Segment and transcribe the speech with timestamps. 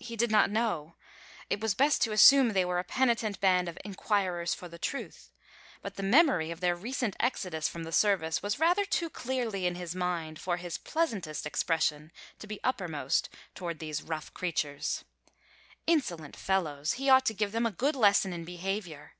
[0.00, 0.96] He did not know.
[1.48, 5.30] It was best to assume they were a penitent band of inquirers for the truth.
[5.82, 9.76] But the memory of their recent exodus from the service was rather too clearly in
[9.76, 15.04] his mind for his pleasantest expression to be uppermost toward these rough creatures.
[15.86, 16.94] Insolent fellows!
[16.94, 19.12] He ought to give them a good lesson in behavior!